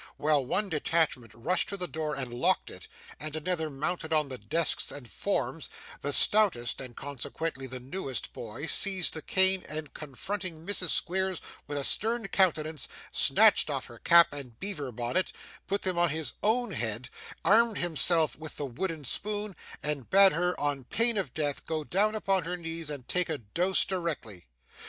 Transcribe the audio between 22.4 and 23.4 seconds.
her knees and take a